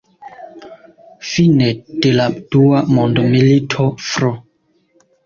Fine 1.31 1.67
de 2.05 2.13
la 2.19 2.25
Dua 2.55 2.79
Mondmilito, 2.95 3.87
Fr. 4.07 4.27